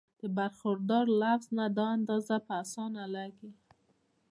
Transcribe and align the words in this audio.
د 0.19 0.21
برخوردار 0.37 1.05
لفظ 1.21 1.47
نه 1.57 1.65
دا 1.77 1.85
اندازه 1.97 2.35
پۀ 2.45 2.51
اسانه 2.63 3.03
لګي 3.15 3.51